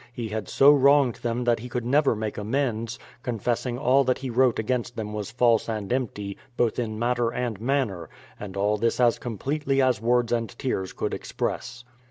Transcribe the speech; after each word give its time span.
he 0.11 0.29
had 0.29 0.49
so 0.49 0.73
wronged 0.73 1.13
them 1.17 1.43
that 1.43 1.59
he 1.59 1.69
could 1.69 1.85
never 1.85 2.15
make 2.15 2.35
amends, 2.35 2.97
confessing 3.21 3.77
all 3.77 4.03
that 4.03 4.17
he 4.17 4.31
wrote 4.31 4.57
against 4.57 4.95
them 4.95 5.13
was 5.13 5.29
false 5.29 5.69
and 5.69 5.93
empty, 5.93 6.35
both 6.57 6.79
in 6.79 6.97
matter 6.97 7.31
and 7.31 7.61
manner— 7.61 8.09
and 8.39 8.57
all 8.57 8.77
this 8.77 8.99
as 8.99 9.19
completely 9.19 9.79
as 9.79 10.01
words 10.01 10.31
and 10.31 10.57
tears 10.57 10.91
could 10.91 11.13
express. 11.13 11.83